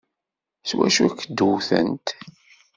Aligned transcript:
S 0.69 0.71
wacu 0.77 1.03
i 1.07 1.09
k-d-wtent? 1.17 2.07